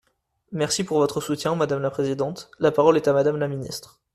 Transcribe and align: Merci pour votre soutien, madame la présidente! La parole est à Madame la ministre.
Merci 0.51 0.83
pour 0.83 0.97
votre 0.97 1.21
soutien, 1.21 1.53
madame 1.53 1.83
la 1.83 1.91
présidente! 1.91 2.49
La 2.57 2.71
parole 2.71 2.97
est 2.97 3.07
à 3.07 3.13
Madame 3.13 3.37
la 3.37 3.47
ministre. 3.47 4.01